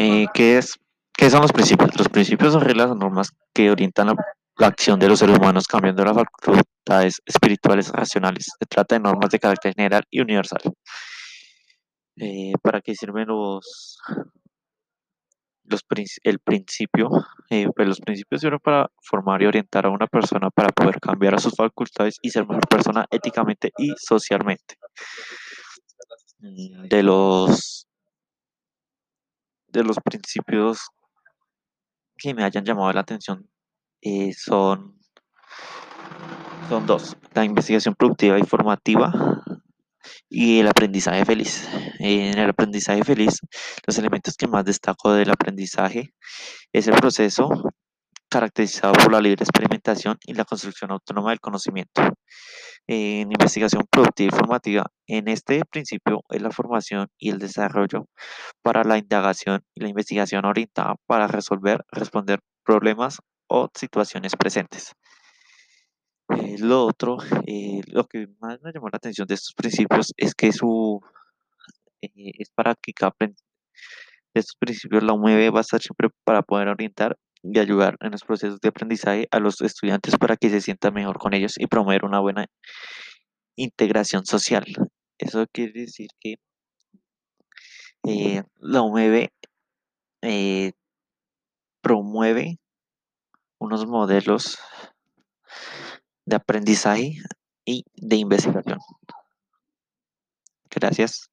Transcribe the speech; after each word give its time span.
Eh, 0.00 0.26
¿qué 0.32 0.58
es, 0.58 0.78
qué 1.12 1.28
son 1.28 1.42
los 1.42 1.52
principios? 1.52 1.90
Los 1.98 2.08
principios 2.08 2.52
son 2.52 2.62
reglas 2.62 2.88
o 2.92 2.94
normas 2.94 3.32
que 3.52 3.68
orientan 3.68 4.06
la, 4.06 4.14
acción 4.64 5.00
de 5.00 5.08
los 5.08 5.18
seres 5.18 5.36
humanos 5.36 5.66
cambiando 5.66 6.04
las 6.04 6.14
facultades 6.14 7.20
espirituales 7.26 7.90
racionales. 7.90 8.46
Se 8.60 8.66
trata 8.66 8.94
de 8.94 9.00
normas 9.00 9.30
de 9.30 9.40
carácter 9.40 9.74
general 9.74 10.04
y 10.08 10.20
universal. 10.20 10.60
Eh, 12.14 12.52
¿Para 12.62 12.80
qué 12.80 12.94
sirven 12.94 13.26
los, 13.26 13.98
los 15.64 15.84
el 16.22 16.38
principio? 16.38 17.10
Eh, 17.50 17.66
pues 17.74 17.88
los 17.88 18.00
principios 18.00 18.40
sirven 18.40 18.60
para 18.60 18.88
formar 19.02 19.42
y 19.42 19.46
orientar 19.46 19.86
a 19.86 19.90
una 19.90 20.06
persona 20.06 20.48
para 20.50 20.68
poder 20.68 21.00
cambiar 21.00 21.34
a 21.34 21.38
sus 21.38 21.56
facultades 21.56 22.18
y 22.22 22.30
ser 22.30 22.46
mejor 22.46 22.68
persona 22.68 23.04
éticamente 23.10 23.72
y 23.76 23.94
socialmente. 23.96 24.76
Mm, 26.38 26.86
De 26.88 27.02
los, 27.02 27.87
de 29.68 29.84
los 29.84 29.98
principios 30.04 30.88
que 32.16 32.34
me 32.34 32.44
hayan 32.44 32.64
llamado 32.64 32.92
la 32.92 33.00
atención 33.00 33.48
eh, 34.02 34.32
son, 34.32 34.98
son 36.68 36.86
dos, 36.86 37.16
la 37.34 37.44
investigación 37.44 37.94
productiva 37.94 38.38
y 38.38 38.42
formativa 38.42 39.12
y 40.28 40.60
el 40.60 40.68
aprendizaje 40.68 41.24
feliz. 41.24 41.68
En 41.98 42.38
el 42.38 42.50
aprendizaje 42.50 43.02
feliz, 43.04 43.40
los 43.86 43.98
elementos 43.98 44.36
que 44.36 44.46
más 44.46 44.64
destaco 44.64 45.12
del 45.12 45.30
aprendizaje 45.30 46.14
es 46.72 46.86
el 46.86 46.94
proceso 46.94 47.48
caracterizado 48.28 48.92
por 48.92 49.12
la 49.12 49.20
libre 49.20 49.42
experimentación 49.42 50.18
y 50.24 50.34
la 50.34 50.44
construcción 50.44 50.90
autónoma 50.92 51.30
del 51.30 51.40
conocimiento. 51.40 52.02
En 52.90 53.30
investigación 53.30 53.84
productiva 53.90 54.34
y 54.34 54.38
formativa, 54.38 54.86
en 55.06 55.28
este 55.28 55.62
principio 55.70 56.22
es 56.30 56.40
la 56.40 56.50
formación 56.50 57.08
y 57.18 57.28
el 57.28 57.38
desarrollo 57.38 58.06
para 58.62 58.82
la 58.82 58.96
indagación 58.96 59.62
y 59.74 59.82
la 59.82 59.88
investigación 59.88 60.46
orientada 60.46 60.94
para 61.06 61.28
resolver, 61.28 61.84
responder 61.92 62.40
problemas 62.64 63.18
o 63.46 63.68
situaciones 63.74 64.36
presentes. 64.36 64.94
Eh, 66.30 66.56
lo 66.58 66.86
otro, 66.86 67.18
eh, 67.46 67.82
lo 67.88 68.06
que 68.06 68.26
más 68.40 68.58
me 68.62 68.72
llamó 68.72 68.88
la 68.88 68.96
atención 68.96 69.26
de 69.26 69.34
estos 69.34 69.52
principios 69.54 70.14
es 70.16 70.34
que 70.34 70.50
su, 70.52 70.98
eh, 72.00 72.10
es 72.38 72.50
para 72.54 72.74
que 72.74 72.94
cada 72.94 73.14
de 73.20 73.34
estos 74.34 74.56
principios 74.56 75.02
la 75.02 75.12
UMB 75.12 75.54
va 75.54 75.58
a 75.58 75.62
estar 75.62 75.80
siempre 75.80 76.08
para 76.24 76.42
poder 76.42 76.68
orientar 76.68 77.18
y 77.42 77.58
ayudar 77.58 77.96
en 78.00 78.12
los 78.12 78.22
procesos 78.22 78.60
de 78.60 78.68
aprendizaje 78.68 79.28
a 79.30 79.38
los 79.38 79.60
estudiantes 79.60 80.16
para 80.16 80.36
que 80.36 80.50
se 80.50 80.60
sientan 80.60 80.94
mejor 80.94 81.18
con 81.18 81.34
ellos 81.34 81.54
y 81.58 81.66
promover 81.66 82.04
una 82.04 82.20
buena 82.20 82.46
integración 83.56 84.24
social. 84.26 84.64
Eso 85.18 85.46
quiere 85.52 85.80
decir 85.80 86.08
que 86.20 86.36
eh, 88.06 88.42
la 88.60 88.82
UMB 88.82 89.28
eh, 90.22 90.72
promueve 91.80 92.58
unos 93.58 93.86
modelos 93.86 94.58
de 96.24 96.36
aprendizaje 96.36 97.14
y 97.64 97.84
de 97.94 98.16
investigación. 98.16 98.78
Gracias. 100.70 101.28